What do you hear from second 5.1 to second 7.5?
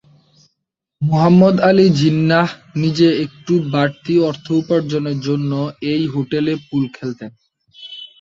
জন্য এই হোটেলে পুল খেলতেন।